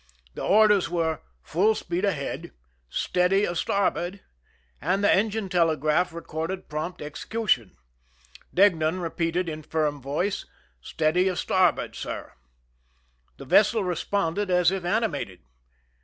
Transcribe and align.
The 0.33 0.41
orders 0.41 0.89
were: 0.89 1.21
"Full 1.43 1.75
speed 1.75 2.05
ahead!"" 2.05 2.53
Steady 3.03 3.43
astai'board!" 3.43 4.21
and 4.81 5.03
the 5.03 5.13
en 5.13 5.29
gine 5.29 5.47
telegraph 5.47 6.11
recorded 6.11 6.67
prompt 6.67 7.03
execution, 7.03 7.77
Deignan 8.51 8.99
repeating 8.99 9.47
in 9.47 9.61
firm 9.61 10.01
voice:" 10.01 10.47
Steady 10.91 11.25
astarboard, 11.27 11.93
sir." 11.95 12.33
The 13.37 13.45
vessel 13.45 13.83
responded 13.83 14.49
as 14.49 14.71
if 14.71 14.83
animated. 14.85 15.43